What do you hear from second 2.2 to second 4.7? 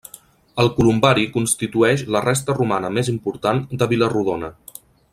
resta romana més important de Vila-rodona.